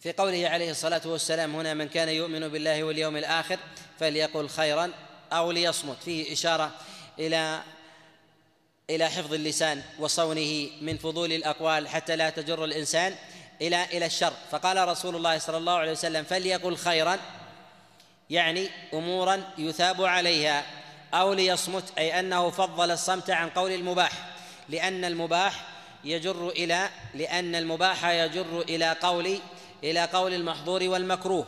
[0.00, 3.58] في قوله عليه الصلاة والسلام هنا من كان يؤمن بالله واليوم الآخر
[4.00, 4.92] فليقل خيرا
[5.32, 5.96] أو ليصمت.
[6.04, 6.70] فيه إشارة
[7.18, 7.60] إلى
[8.90, 13.14] إلى حفظ اللسان وصونه من فضول الأقوال حتى لا تجر الإنسان
[13.62, 14.32] إلى إلى الشر.
[14.50, 17.18] فقال رسول الله صلى الله عليه وسلم فليقل خيرا
[18.30, 20.64] يعني أمورا يثاب عليها
[21.14, 24.12] أو ليصمت أي أنه فضل الصمت عن قول المباح.
[24.68, 25.64] لأن المباح
[26.04, 29.38] يجر إلى لأن المباح يجر إلى قول
[29.84, 31.46] إلى قول المحظور والمكروه.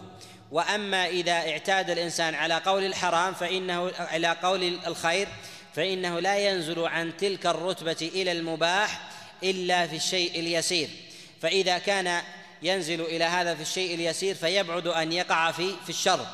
[0.51, 5.29] وأما إذا اعتاد الإنسان على قول الحرام فإنه على قول الخير
[5.75, 9.09] فإنه لا ينزل عن تلك الرتبة إلى المباح
[9.43, 10.89] إلا في الشيء اليسير.
[11.43, 12.23] فإذا كان
[12.63, 16.27] ينزل إلى هذا في الشيء اليسير فيبعد أن يقع في في الشر.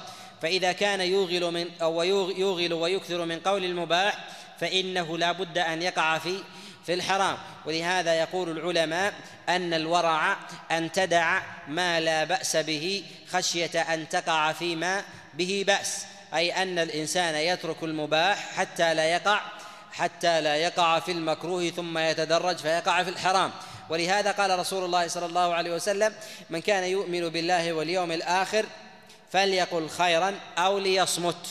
[0.43, 4.25] فإذا كان يوغل من أو يوغل ويكثر من قول المباح
[4.61, 6.39] فإنه لا بد أن يقع في
[6.87, 7.37] في الحرام.
[7.65, 9.15] ولهذا يقول العلماء
[9.49, 10.37] أن الورع
[10.71, 16.07] أن تدع ما لا بأس به خشية أن تقع فيما به بأس.
[16.35, 19.41] أي أن الإنسان يترك المباح حتى لا يقع
[19.93, 23.51] حتى لا يقع في المكروه ثم يتدرج فيقع في الحرام.
[23.89, 26.15] ولهذا قال رسول الله صلى الله عليه وسلم
[26.51, 28.67] من كان يؤمن بالله واليوم الآخر
[29.33, 31.47] فليقل خيرا أو ليصمت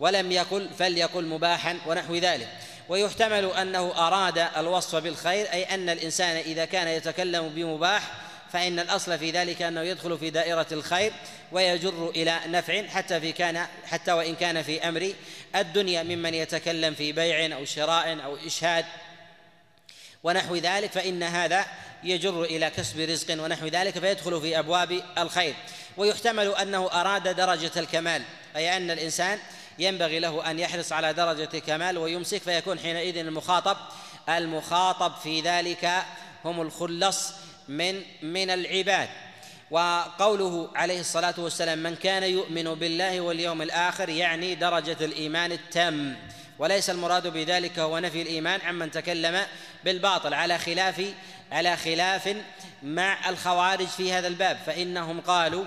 [0.00, 2.48] ولم يقل فليقل مباحا ونحو ذلك.
[2.88, 8.02] ويحتمل أنه أراد الوصف بالخير أي أن الإنسان إذا كان يتكلم بمباح
[8.52, 11.12] فإن الأصل في ذلك أنه يدخل في دائرة الخير
[11.52, 15.12] ويجر إلى نفع حتى في كان حتى وإن كان في أمر
[15.56, 18.84] الدنيا ممن يتكلم في بيع أو شراء أو إشهاد.
[20.22, 21.66] ونحو ذلك فإن هذا
[22.04, 25.54] يجر إلى كسب رزق ونحو ذلك فيدخل في أبواب الخير.
[25.96, 28.22] ويحتمل أنه أراد درجة الكمال
[28.56, 29.38] أي أن الإنسان
[29.78, 33.76] ينبغي له أن يحرص على درجة الكمال ويمسك فيكون حينئذ المخاطب
[34.28, 35.92] المخاطب في ذلك
[36.44, 37.32] هم الخلص
[37.68, 39.08] من من العباد.
[39.70, 46.16] وقوله عليه الصلاة والسلام من كان يؤمن بالله واليوم الآخر يعني درجة الإيمان التام.
[46.58, 49.42] وليس المراد بذلك هو نفي الإيمان عمن تكلم
[49.84, 51.04] بالباطل على خلاف
[51.52, 52.36] على خلاف
[52.82, 54.58] مع الخوارج في هذا الباب.
[54.66, 55.64] فإنهم قالوا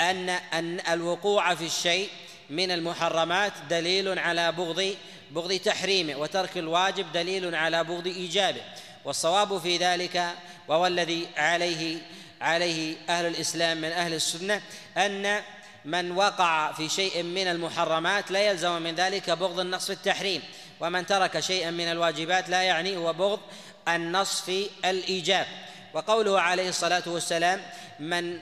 [0.00, 2.08] أن أن الوقوع في الشيء
[2.50, 4.94] من المحرمات دليل على بغض
[5.30, 8.60] بغض تحريمه وترك الواجب دليل على بغض ايجابه
[9.04, 10.34] والصواب في ذلك
[10.68, 11.98] وهو الذي عليه
[12.40, 14.62] عليه أهل الإسلام من أهل السنة
[14.96, 15.42] أن
[15.84, 20.42] من وقع في شيء من المحرمات لا يلزم من ذلك بغض النص في التحريم.
[20.80, 23.40] ومن ترك شيئا من الواجبات لا يعني هو بغض
[23.88, 25.46] النص في الإيجاب.
[25.94, 27.60] وقوله عليه الصلاة والسلام
[28.00, 28.38] من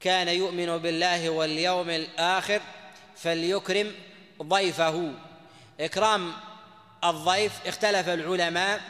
[0.00, 2.60] كان يؤمن بالله واليوم الآخر
[3.22, 3.92] فليكرم
[4.42, 5.12] ضيفه.
[5.80, 6.32] إكرام
[7.04, 8.80] الضيف اختلف العلماء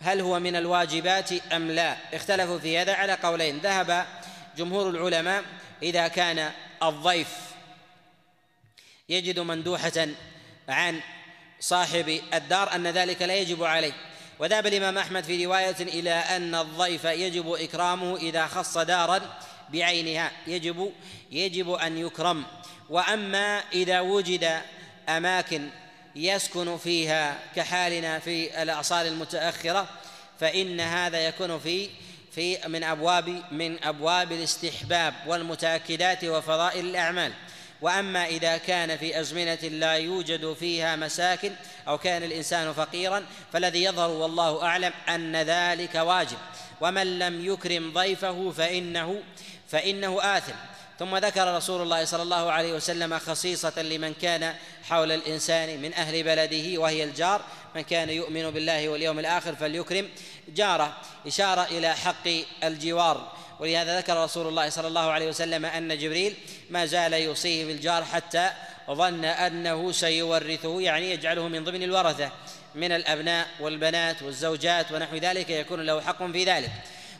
[0.00, 1.96] هل هو من الواجبات أم لا.
[2.14, 3.58] اختلفوا في هذا على قولين.
[3.58, 4.06] ذهب
[4.56, 5.44] جمهور العلماء
[5.82, 6.52] إذا كان
[6.82, 7.28] الضيف
[9.08, 10.06] يجد مندوحة
[10.68, 11.00] عن
[11.60, 13.92] صاحب الدار أن ذلك لا يجب عليه.
[14.38, 19.20] وذهب الإمام أحمد في رواية إلى أن الضيف يجب إكرامه إذا خص دارا
[19.68, 20.30] بعينها.
[20.46, 20.92] يجب
[21.30, 22.44] يجب أن يكرم.
[22.90, 24.60] وأما إذا وجد
[25.08, 25.68] أماكن
[26.16, 29.88] يسكن فيها كحالنا في الاعصار المتأخرة
[30.40, 31.88] فإن هذا يكون في
[32.34, 37.32] في من أبواب من أبواب الاستحباب والمتأكدات وفضائل الأعمال.
[37.80, 41.52] وأما إذا كان في أزمنة لا يوجد فيها مساكن
[41.88, 46.36] أو كان الإنسان فقيرا فالذي يظهر والله أعلم أن ذلك واجب.
[46.80, 49.22] ومن لم يكرم ضيفه فإنه
[49.68, 50.77] فإنه آثم.
[50.98, 56.22] ثم ذكر رسول الله صلى الله عليه وسلم خصيصة لمن كان حول الإنسان من أهل
[56.22, 57.40] بلده وهي الجار.
[57.74, 60.08] من كان يؤمن بالله واليوم الآخر فليكرم
[60.48, 60.96] جاره.
[61.26, 62.28] إشارة إلى حق
[62.64, 63.32] الجوار.
[63.60, 66.34] ولهذا ذكر رسول الله صلى الله عليه وسلم أن جبريل
[66.70, 68.50] ما زال يوصيه بالجار حتى
[68.90, 72.30] ظن أنه سيورثه يعني يجعله من ضمن الورثة
[72.74, 76.70] من الأبناء والبنات والزوجات ونحو ذلك يكون له حق في ذلك.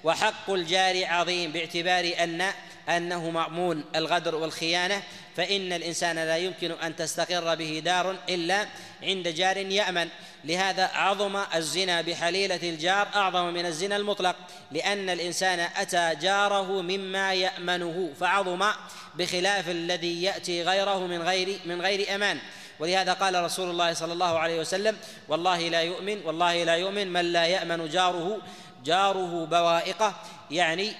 [0.05, 2.53] وحق الجار عظيم باعتبار أن
[2.89, 5.03] أنه مأمون الغدر والخيانة
[5.37, 8.67] فإن الإنسان لا يمكن أن تستقر به دار إلا
[9.03, 10.09] عند جار يأمن.
[10.45, 14.37] لهذا عظم الزنا بحليلة الجار أعظم من الزنا المطلق
[14.73, 18.67] لأن الإنسان أتى جاره مما يأمنه فعظم
[19.15, 22.39] بخلاف الذي يأتي غيره من غير من غير أمان.
[22.79, 24.97] ولهذا قال رسول الله صلى الله عليه وسلم
[25.29, 28.39] والله لا يؤمن والله لا يؤمن من لا يأمن جاره
[28.85, 30.15] جاره بوائقه.
[30.51, 30.93] يعني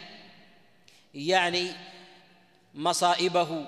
[1.15, 1.73] يعني
[2.75, 3.65] مصائبه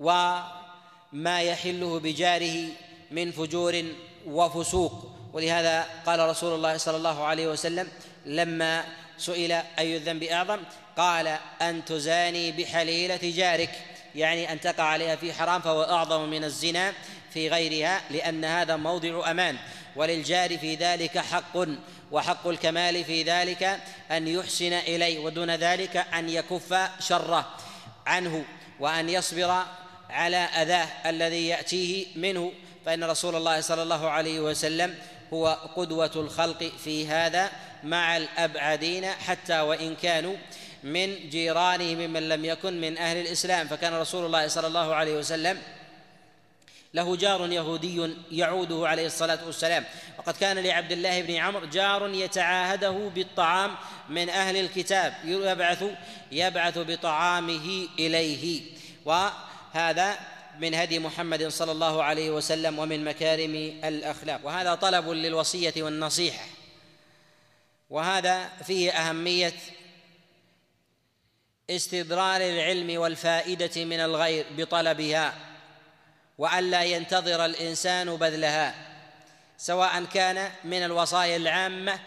[0.00, 2.68] وما يحله بجاره
[3.10, 3.84] من فجور
[4.26, 5.10] وفسوق.
[5.32, 7.88] ولهذا قال رسول الله صلى الله عليه وسلم
[8.26, 8.84] لما
[9.18, 10.58] سئل أي الذنب أعظم؟
[10.96, 13.70] قال أن تزاني بحليلة جارك.
[14.14, 16.92] يعني أن تقع عليها في حرام فهو أعظم من الزنا
[17.30, 19.56] في غيرها لأن هذا موضع أمان.
[19.96, 21.66] وللجار في ذلك حق
[22.12, 27.48] وحق الكمال في ذلك أن يحسن إليه ودون ذلك أن يكف شره
[28.06, 28.44] عنه
[28.80, 29.62] وأن يصبر
[30.10, 32.52] على أذاه الذي يأتيه منه.
[32.86, 34.94] فإن رسول الله صلى الله عليه وسلم
[35.32, 37.50] هو قدوة الخلق في هذا
[37.84, 40.36] مع الأبعدين حتى وإن كانوا
[40.84, 43.68] من جيرانه ممن لم يكن من أهل الإسلام.
[43.68, 45.58] فكان رسول الله صلى الله عليه وسلم
[46.94, 49.84] له جار يهودي يعوده عليه الصلاة والسلام.
[50.18, 53.74] وقد كان لعبد الله بن عمرو جار يتعاهده بالطعام
[54.08, 55.14] من أهل الكتاب.
[55.24, 55.84] يبعث
[56.32, 58.62] يبعث بطعامه إليه.
[59.04, 60.18] وهذا
[60.60, 64.40] من هدي محمد صلى الله عليه وسلم ومن مكارم الأخلاق.
[64.44, 66.44] وهذا طلب للوصية والنصيحة.
[67.90, 69.54] وهذا فيه أهمية
[71.70, 75.49] استدرار العلم والفائدة من الغير بطلبها.
[76.40, 78.74] وألا ينتظر الإنسان بذلها
[79.58, 82.00] سواء كان من الوصايا العامة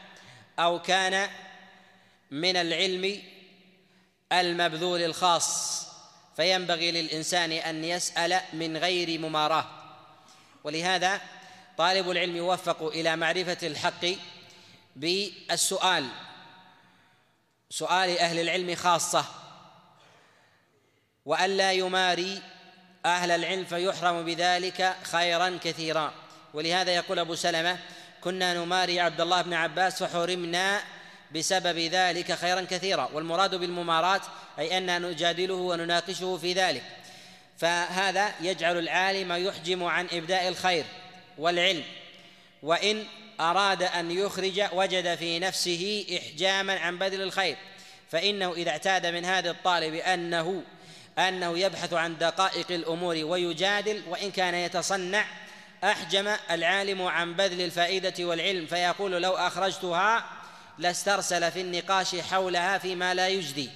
[0.60, 1.30] أو كان
[2.32, 3.22] من العلم
[4.32, 5.84] المبذول الخاص.
[6.36, 9.66] فينبغي للإنسان أن يسأل من غير مماراة.
[10.64, 11.22] ولهذا
[11.78, 14.06] طالب العلم يوفق إلى معرفة الحق
[14.96, 16.08] بالسؤال.
[17.70, 19.26] سؤال أهل العلم خاصة.
[21.26, 22.42] وألا يماري
[23.06, 26.14] أهل العلم فيحرم بذلك خيرا كثيرا.
[26.54, 27.78] ولهذا يقول أبو سلمة
[28.22, 30.82] كنا نماري عبد الله بن عباس فحرمنا
[31.36, 33.10] بسبب ذلك خيرا كثيرا.
[33.14, 34.22] والمراد بالممارات
[34.60, 36.84] أي أن نجادله ونناقشه في ذلك.
[37.58, 40.86] فهذا يجعل العالم يحجم عن إبداء الخير
[41.38, 41.84] والعلم.
[42.64, 43.06] وإن
[43.40, 47.58] أراد أن يخرج وجد في نفسه إحجاما عن بذل الخير.
[48.12, 50.64] فإنه إذا اعتاد من هذا الطالب أنه
[51.20, 55.26] أنه يبحث عن دقائق الأمور ويجادل وإن كان يتصنع
[55.84, 60.26] أحجم العالم عن بذل الفائدة والعلم فيقول لو أخرجتها
[60.78, 63.70] لاسترسل في النقاش حولها فيما لا يجدي.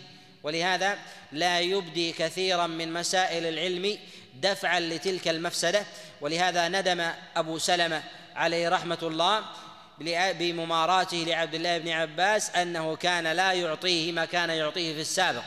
[0.44, 0.98] ولهذا
[1.32, 3.98] لا يبدي كثيرا من مسائل العلم
[4.36, 5.86] دفعا لتلك المفسدة.
[6.22, 8.04] ولهذا ندم أبو سلمة
[8.36, 9.44] عليه رحمة الله
[10.34, 15.44] بمماراته لعبد الله بن عباس أنه كان لا يعطيه ما كان يعطيه في السابق.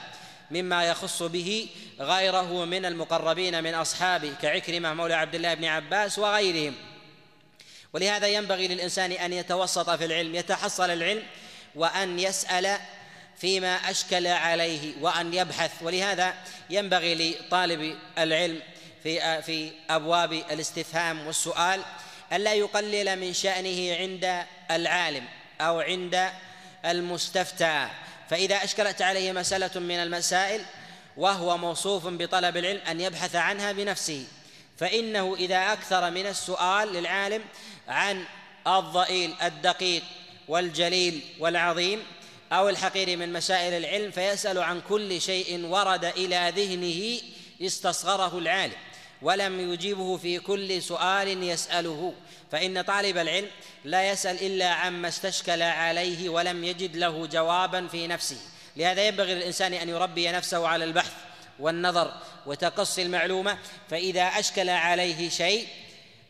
[0.51, 1.69] مما يخص به
[2.01, 6.75] غيره من المقربين من أصحابه كعكرمة مولى عبد الله بن عباس وغيرهم.
[7.93, 11.23] ولهذا ينبغي للإنسان أن يتوسط في العلم يتحصل العلم
[11.75, 12.79] وأن يسأل
[13.39, 15.73] فيما أشكل عليه وأن يبحث.
[15.83, 16.35] ولهذا
[16.71, 18.61] ينبغي لطالب العلم
[19.03, 21.83] في في أبواب الاستفهام والسؤال
[22.33, 25.25] الا يقلل من شأنه عند العالم
[25.61, 26.31] أو عند
[26.85, 27.89] المستفتى.
[28.31, 30.63] فإذا أشكلت عليه مسألة من المسائل
[31.17, 34.25] وهو موصوف بطلب العلم أن يبحث عنها بنفسه
[34.79, 37.43] فإنه إذا أكثر من السؤال للعالم
[37.89, 38.25] عن
[38.67, 40.03] الضئيل الدقيق
[40.49, 42.03] والجليل والعظيم
[42.53, 47.21] أو الحقير من مسائل العلم فيسأل عن كل شيء ورد إلى ذهنه
[47.67, 48.77] استصغره العالم.
[49.23, 52.15] ولم يجيبه في كل سؤال يسأله.
[52.53, 53.49] فإن طالب العلم
[53.85, 58.39] لا يسأل إلا عما استشكل عليه ولم يجد له جوابا في نفسه.
[58.77, 61.13] لهذا ينبغي للإنسان أن يربي نفسه على البحث
[61.59, 62.13] والنظر
[62.47, 63.59] وتقصي المعلومة
[63.91, 65.67] فإذا أشكل عليه شيء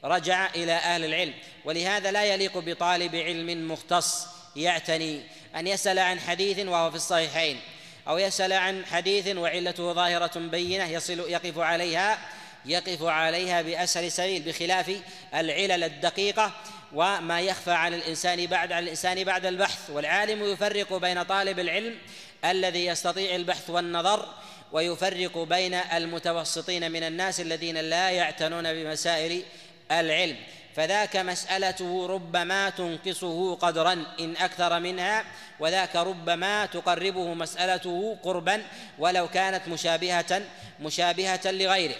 [0.04, 1.34] رجع إلى أهل العلم.
[1.64, 4.26] ولهذا لا يليق بطالب علم مختص
[4.56, 5.22] يعتني
[5.56, 7.60] أن يسأل عن حديث وهو في الصحيحين
[8.08, 12.18] أو يسأل عن حديث وعلته ظاهرة بينة يصل يقف عليها
[12.66, 15.00] يقف عليها بأسهل سبيل بخلاف
[15.34, 16.52] العلل الدقيقة
[16.92, 19.90] وما يخفى على الإنسان بعد على الإنسان بعد البحث.
[19.90, 21.98] والعالم يفرق بين طالب العلم
[22.44, 24.28] الذي يستطيع البحث والنظر
[24.72, 29.42] ويفرق بين المتوسطين من الناس الذين لا يعتنون بمسائل
[29.90, 30.36] العلم.
[30.76, 35.24] فذاك مسألته ربما تنقصه قدرا إن أكثر منها
[35.60, 38.62] وذاك ربما تقربه مسألته قربا
[38.98, 40.42] ولو كانت مشابهة
[40.80, 41.96] مشابهة لغيره.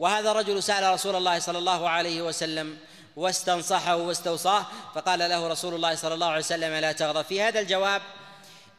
[0.00, 2.78] وهذا الرجل سأل رسول الله صلى الله عليه وسلم
[3.16, 7.22] واستنصحه واستوصاه فقال له رسول الله صلى الله عليه وسلم لا تغضب.
[7.22, 8.02] في هذا الجواب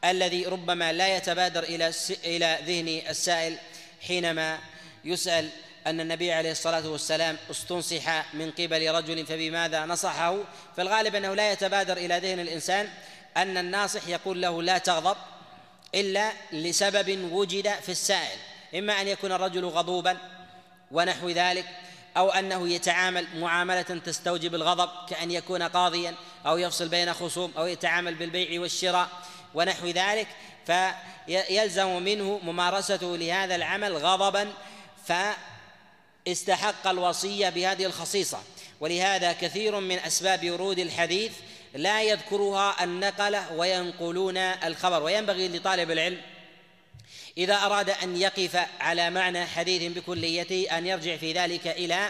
[0.05, 1.91] الذي ربما لا يتبادر إلى
[2.25, 3.57] إلى ذهن السائل
[4.07, 4.59] حينما
[5.05, 5.49] يسأل
[5.87, 10.37] أن النبي عليه الصلاة والسلام استنصح من قبل رجل فبماذا نصحه؟
[10.77, 12.89] فالغالب أنه لا يتبادر إلى ذهن الإنسان
[13.37, 15.17] أن الناصح يقول له لا تغضب
[15.95, 18.39] إلا لسبب وجد في السائل
[18.75, 20.17] إما أن يكون الرجل غضوبا
[20.91, 21.65] ونحو ذلك
[22.17, 28.15] أو أنه يتعامل معاملة تستوجب الغضب كأن يكون قاضيا أو يفصل بين خصوم أو يتعامل
[28.15, 29.09] بالبيع والشراء
[29.53, 30.27] ونحو ذلك.
[30.65, 34.53] فيلزم منه ممارسته لهذا العمل غضبا
[36.25, 38.39] فاستحق الوصية بهذه الخصيصة.
[38.79, 41.31] ولهذا كثير من أسباب ورود الحديث
[41.73, 45.03] لا يذكرها النقلة وينقلون الخبر.
[45.03, 46.21] وينبغي لطالب العلم
[47.37, 52.09] إذا أراد أن يقف على معنى حديث بكليته أن يرجع في ذلك إلى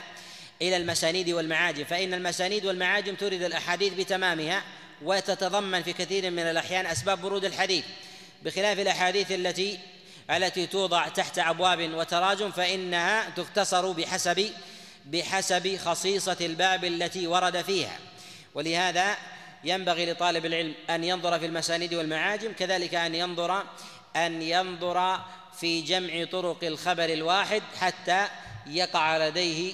[0.61, 1.83] إلى المسانيد والمعاجم.
[1.83, 4.63] فإن المسانيد والمعاجم تورد الأحاديث بتمامها
[5.01, 7.85] وتتضمن في كثير من الأحيان أسباب ورود الحديث.
[8.43, 9.79] بخلاف الأحاديث التي
[10.31, 14.49] التي توضع تحت أبواب وتراجم فإنها تختصر بحسب
[15.05, 17.99] بحسب خصيصة الباب التي ورد فيها.
[18.53, 19.17] ولهذا
[19.63, 23.63] ينبغي لطالب العلم أن ينظر في المسانيد والمعاجم كذلك أن ينظر
[24.15, 25.19] أن ينظر
[25.59, 28.27] في جمع طرق الخبر الواحد حتى
[28.67, 29.73] يقع لديه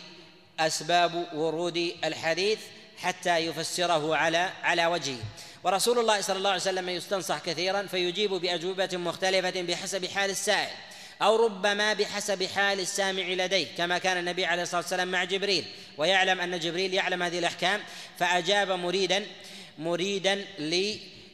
[0.59, 2.59] أسباب ورود الحديث
[2.97, 5.17] حتى يفسره على على وجهه.
[5.63, 10.69] ورسول الله صلى الله عليه وسلم يستنصح كثيرا فيجيب بأجوبة مختلفة بحسب حال السائل
[11.21, 15.65] أو ربما بحسب حال السامع لديه كما كان النبي عليه الصلاة والسلام مع جبريل
[15.97, 17.81] ويعلم أن جبريل يعلم هذه الأحكام
[18.19, 19.25] فأجاب مريدا
[19.79, 20.45] مريدا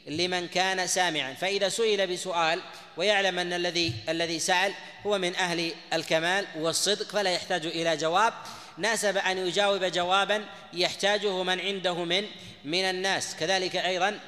[0.07, 1.33] لمن كان سامعا.
[1.33, 2.61] فإذا سئل بسؤال
[2.97, 4.73] ويعلم أن الذي الذي سأل
[5.05, 8.33] هو من أهل الكمال والصدق فلا يحتاج إلى جواب.
[8.77, 12.25] ناسب أن يجاوب جوابا يحتاجه من عنده من
[12.65, 13.35] من الناس.
[13.35, 14.19] كذلك أيضا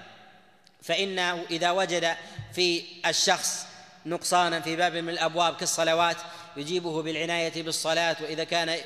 [0.81, 2.15] فانه إذا وجد
[2.53, 3.65] في الشخص
[4.05, 6.17] نقصانا في باب من الأبواب كالصلوات
[6.57, 8.77] يجيبه بالعناية بالصلاة وإذا كان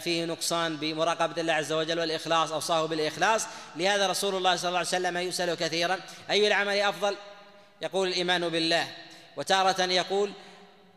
[0.00, 3.46] فيه نقصان بمراقبة الله عز وجل والإخلاص أوصاه بالإخلاص.
[3.76, 7.16] لهذا رسول الله صلى الله عليه وسلم يسأل كثيرا أي العمل أفضل؟
[7.82, 8.88] يقول الإيمان بالله.
[9.36, 10.32] وتارة يقول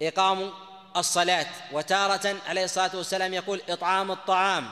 [0.01, 0.51] إقام
[0.97, 4.69] الصلاة وتارة عليه الصلاة والسلام يقول إطعام الطعام.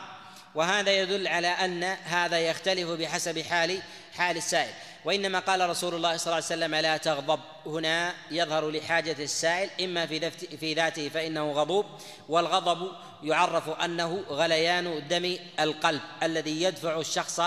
[0.55, 3.81] وهذا يدل على أن هذا يختلف بحسب حال
[4.13, 4.74] حال السائل.
[5.05, 7.39] وإنما قال رسول الله صلى الله عليه وسلم لا تغضب.
[7.65, 11.86] هنا يظهر لحاجة السائل إما في في ذاته فإنه غضوب
[12.29, 12.91] والغضب
[13.24, 17.41] يعرف أنه غليان دم القلب الذي يدفع الشخص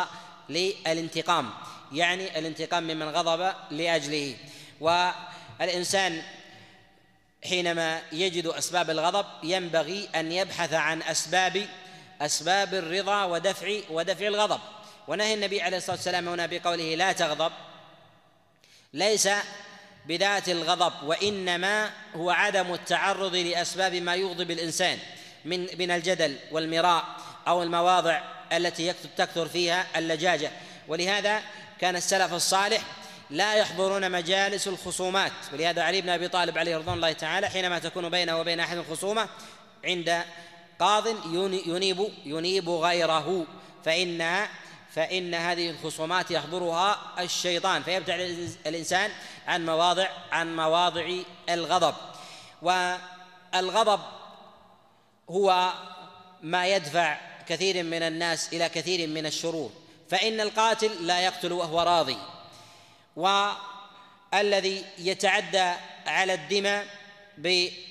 [0.49, 1.51] للانتقام
[1.93, 4.37] يعني الانتقام ممن غضب لأجله.
[5.61, 6.23] الإنسان
[7.45, 11.69] حينما يجد أسباب الغضب ينبغي أن يبحث عن أسباب
[12.21, 14.61] أسباب الرضا ودفع ودفع الغضب.
[15.09, 17.53] ونهي النبي عليه الصلاة والسلام هنا بقوله لا تغضب.
[18.95, 19.29] ليس
[20.07, 24.99] بذات الغضب وإنما هو عدم التعرض لأسباب ما يغضب الإنسان
[25.45, 27.05] من من الجدل والمراء
[27.49, 30.51] أو المواضع التي تكثر فيها اللجاجة.
[30.89, 31.43] ولهذا
[31.81, 32.83] كان السلف الصالح
[33.31, 35.33] لا يحضرون مجالس الخصومات.
[35.53, 39.29] ولهذا علي بن أبي طالب عليه رضوان الله تعالى حينما تكون بينه وبين أحد الخصومة
[39.85, 40.23] عند
[40.79, 41.07] قاض
[41.67, 43.47] ينيب ينيب غيره.
[43.85, 44.47] فإن
[44.95, 48.21] فإن هذه الخصومات يحضرها الشيطان فيبتعد
[48.67, 49.11] الإنسان
[49.47, 51.11] عن مواضع عن مواضع
[51.49, 51.95] الغضب.
[52.63, 54.01] والغضب
[55.31, 55.73] هو
[56.43, 57.19] ما يدفع
[57.49, 59.71] كثير من الناس إلى كثير من الشرور.
[60.11, 62.17] فإن القاتل لا يقتل وهو راضي.
[63.21, 65.73] والذي يتعدى
[66.07, 66.87] على الدماء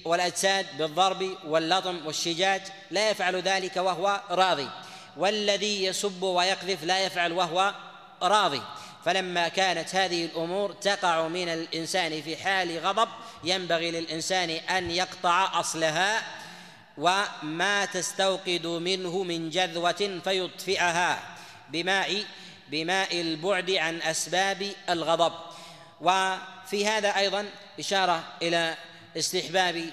[0.05, 4.69] والأجساد بالضرب واللطم والشجاج لا يفعل ذلك وهو راضي.
[5.17, 7.73] والذي يسب ويقذف لا يفعل وهو
[8.21, 8.61] راضي.
[9.05, 13.09] فلما كانت هذه الأمور تقع من الإنسان في حال غضب
[13.43, 16.23] ينبغي للإنسان أن يقطع أصلها
[16.97, 21.23] وما تستوقد منه من جذوة فيطفئها
[21.69, 22.23] بماء
[22.71, 25.33] بماء البعد عن أسباب الغضب.
[26.01, 27.45] وفي هذا أيضا
[27.79, 28.75] إشارة إلى
[29.17, 29.85] استحباب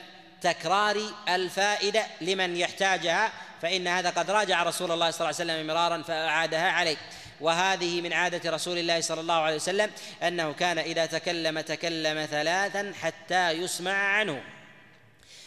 [0.43, 6.03] تكرار الفائدة لمن يحتاجها فإن هذا قد راجع رسول الله صلى الله عليه وسلم مرارا
[6.03, 6.97] فأعادها عليه.
[7.41, 9.91] وهذه من عادة رسول الله صلى الله عليه وسلم
[10.23, 14.43] أنه كان إذا تكلم تكلم ثلاثا حتى يسمع عنه.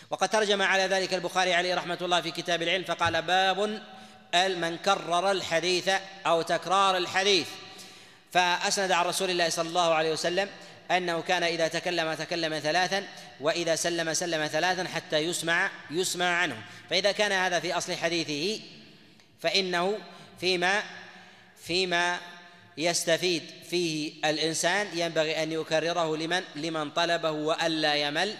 [0.09, 3.81] وقد ترجم على ذلك البخاري عليه رحمة الله في كتاب العلم فقال باب
[4.35, 5.89] من كرر الحديث
[6.25, 7.47] أو تكرار الحديث.
[8.31, 10.49] فأسند عن رسول الله صلى الله عليه وسلم
[10.91, 13.07] أنه كان إذا تكلم تكلم ثلاثا
[13.39, 16.57] وإذا سلم سلم ثلاثا حتى يسمع يسمع عنه.
[16.89, 18.61] فإذا كان هذا في أصل حديثه
[19.41, 19.97] فإنه
[20.39, 20.83] فيما
[21.63, 22.19] فيما
[22.77, 28.35] يستفيد فيه الإنسان ينبغي أن يكرره لمن؟ لمن طلبه وألا يمل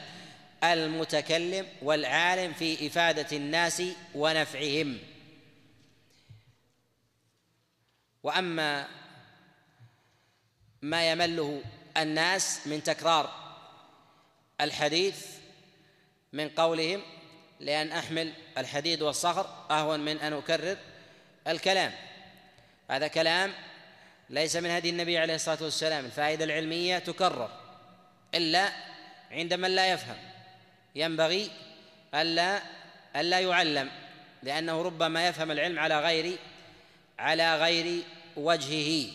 [0.63, 3.83] المتكلم والعالم في إفادة الناس
[4.15, 4.97] ونفعهم.
[8.23, 8.87] وأما
[10.81, 11.61] ما يمله
[11.97, 13.33] الناس من تكرار
[14.61, 15.25] الحديث
[16.33, 17.01] من قولهم
[17.59, 20.77] لأن أحمل الحديد والصخر أهون من أن أكرر
[21.47, 21.91] الكلام.
[22.91, 23.53] هذا كلام
[24.29, 26.05] ليس من هدي النبي عليه الصلاة والسلام.
[26.05, 27.49] الفائدة العلمية تكرر
[28.35, 28.69] إلا
[29.31, 30.17] عند من لا يفهم.
[30.95, 31.51] ينبغي
[32.15, 32.61] ألا
[33.15, 33.91] ألا يعلم
[34.43, 36.37] لأنه ربما يفهم العلم على غير
[37.19, 38.03] على غير
[38.35, 39.07] وجهه.